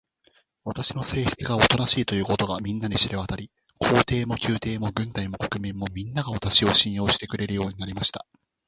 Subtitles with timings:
[0.65, 8.25] 私の性質がおとなしいということが、みんなに知れわたり、皇帝も宮廷も軍隊も国民も、みんなが、私を信用してくれるようになりました。